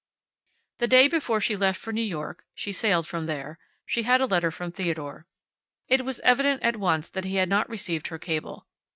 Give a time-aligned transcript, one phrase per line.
[0.79, 4.25] The day before she left for New York (she sailed from there) she had a
[4.25, 5.27] letter from Theodore.
[5.87, 8.65] It was evident at once that he had not received her cable.